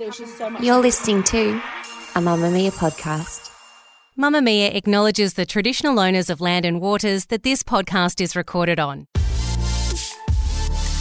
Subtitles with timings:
[0.00, 1.50] You're listening to
[2.14, 3.50] a Mamamia podcast.
[4.16, 9.08] Mamamia acknowledges the traditional owners of land and waters that this podcast is recorded on.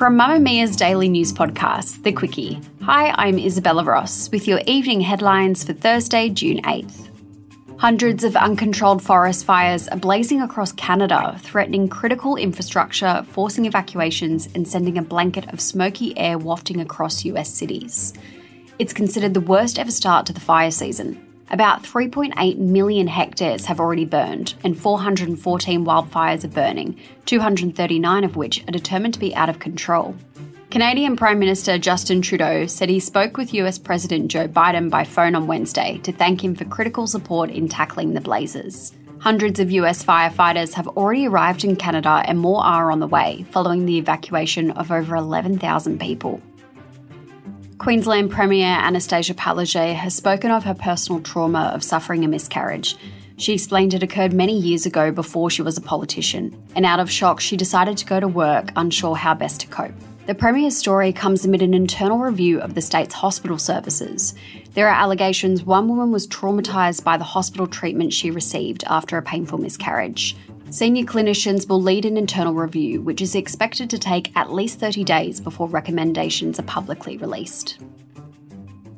[0.00, 2.64] From Mamamia's daily news podcast, The Quicky.
[2.80, 7.10] Hi, I'm Isabella Ross with your evening headlines for Thursday, June 8th.
[7.76, 14.66] Hundreds of uncontrolled forest fires are blazing across Canada, threatening critical infrastructure, forcing evacuations, and
[14.66, 18.14] sending a blanket of smoky air wafting across US cities.
[18.78, 21.29] It's considered the worst ever start to the fire season.
[21.52, 28.62] About 3.8 million hectares have already burned, and 414 wildfires are burning, 239 of which
[28.68, 30.14] are determined to be out of control.
[30.70, 35.34] Canadian Prime Minister Justin Trudeau said he spoke with US President Joe Biden by phone
[35.34, 38.92] on Wednesday to thank him for critical support in tackling the blazes.
[39.18, 43.44] Hundreds of US firefighters have already arrived in Canada and more are on the way,
[43.50, 46.40] following the evacuation of over 11,000 people.
[47.80, 52.94] Queensland Premier Annastacia Palaszczuk has spoken of her personal trauma of suffering a miscarriage.
[53.38, 57.10] She explained it occurred many years ago before she was a politician, and out of
[57.10, 59.94] shock, she decided to go to work, unsure how best to cope.
[60.26, 64.34] The Premier's story comes amid an internal review of the state's hospital services.
[64.74, 69.22] There are allegations one woman was traumatised by the hospital treatment she received after a
[69.22, 70.36] painful miscarriage.
[70.70, 75.02] Senior clinicians will lead an internal review, which is expected to take at least 30
[75.02, 77.78] days before recommendations are publicly released.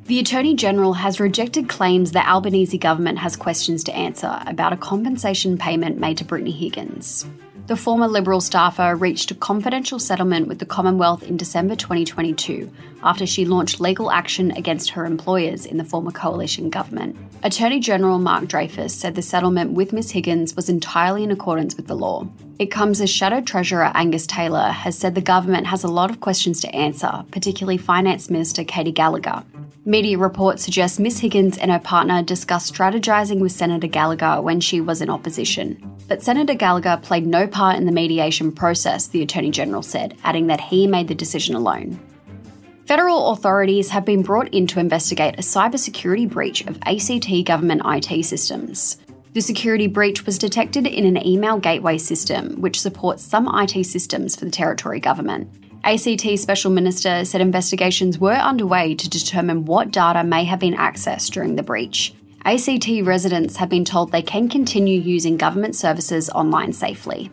[0.05, 4.77] The Attorney General has rejected claims the Albanese government has questions to answer about a
[4.77, 7.25] compensation payment made to Brittany Higgins.
[7.67, 12.69] The former Liberal staffer reached a confidential settlement with the Commonwealth in December 2022
[13.03, 17.15] after she launched legal action against her employers in the former coalition government.
[17.43, 21.87] Attorney General Mark Dreyfus said the settlement with Ms Higgins was entirely in accordance with
[21.87, 22.27] the law.
[22.59, 26.19] It comes as Shadow Treasurer Angus Taylor has said the government has a lot of
[26.19, 29.43] questions to answer, particularly Finance Minister Katy Gallagher.
[29.85, 34.79] Media reports suggest Ms Higgins and her partner discussed strategising with Senator Gallagher when she
[34.79, 35.92] was in opposition.
[36.07, 40.47] But Senator Gallagher played no part in the mediation process, the Attorney General said, adding
[40.47, 41.99] that he made the decision alone.
[42.85, 48.25] Federal authorities have been brought in to investigate a cybersecurity breach of ACT government IT
[48.25, 48.97] systems.
[49.31, 54.35] The security breach was detected in an email gateway system, which supports some IT systems
[54.35, 55.49] for the Territory Government.
[55.85, 61.31] ACT Special Minister said investigations were underway to determine what data may have been accessed
[61.31, 62.13] during the breach.
[62.45, 67.31] ACT residents have been told they can continue using government services online safely.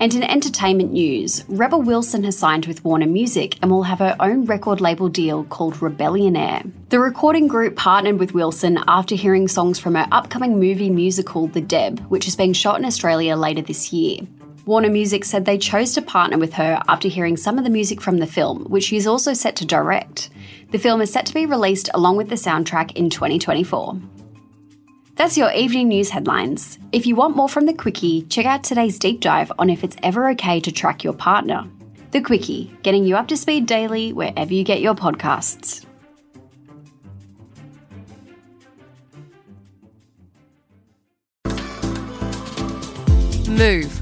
[0.00, 4.16] And in entertainment news, Rebel Wilson has signed with Warner Music and will have her
[4.18, 6.62] own record label deal called Rebellionaire.
[6.88, 11.60] The recording group partnered with Wilson after hearing songs from her upcoming movie musical The
[11.60, 14.26] Deb, which is being shot in Australia later this year.
[14.64, 18.00] Warner Music said they chose to partner with her after hearing some of the music
[18.00, 20.30] from the film, which she is also set to direct.
[20.70, 24.00] The film is set to be released along with the soundtrack in 2024.
[25.16, 26.78] That's your evening news headlines.
[26.92, 29.96] If you want more from The Quicky, check out today's deep dive on if it's
[30.02, 31.68] ever okay to track your partner.
[32.12, 35.84] The Quicky, getting you up to speed daily wherever you get your podcasts.
[43.48, 44.01] Move